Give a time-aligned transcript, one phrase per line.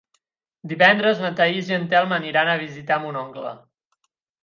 [0.71, 3.57] Divendres na Thaís i en Telm aniran a visitar mon oncle.